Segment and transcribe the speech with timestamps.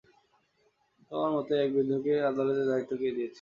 [1.11, 3.29] তোমার মতো এক বৃদ্ধকে আদালতের দায়িত্ব কে দিয়েছে?